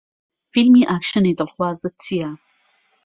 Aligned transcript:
فیلمی 0.51 0.83
ئاکشنی 0.89 1.37
دڵخوازت 1.39 1.93
چییە؟ 2.03 2.29